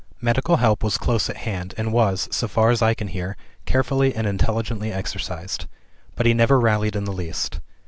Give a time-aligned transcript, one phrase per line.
[0.19, 4.15] "Medical help was close at hand, and was (so far as I can hear) carefully
[4.15, 5.67] and intelligently exercised.
[6.15, 7.59] But he never rallied in the least.